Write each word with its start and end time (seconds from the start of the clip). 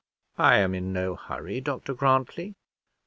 "I 0.39 0.55
am 0.57 0.73
in 0.73 0.91
no 0.91 1.15
hurry, 1.15 1.61
Dr 1.61 1.93
Grantly." 1.93 2.55